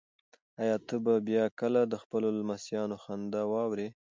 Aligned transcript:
ایا 0.61 0.75
ته 0.87 0.95
به 1.03 1.13
بیا 1.27 1.45
کله 1.59 1.81
د 1.91 1.93
خپلو 2.03 2.27
لمسیانو 2.39 2.95
خندا 3.03 3.41
واورې؟ 3.51 3.87